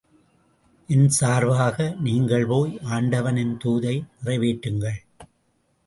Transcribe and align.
என் 0.89 1.09
சார்பாக, 1.09 1.77
நீங்கள் 1.99 2.45
போய் 2.45 2.79
ஆண்டவனின் 2.89 3.55
தூதை 3.63 3.95
நிறைவேற்றுங்கள். 4.19 4.99